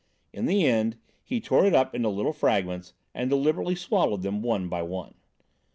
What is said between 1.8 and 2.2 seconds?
into